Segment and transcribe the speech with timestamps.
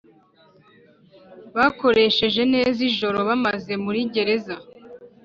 [1.55, 4.55] Bakoresheje neza ijoro bamaze muri gereza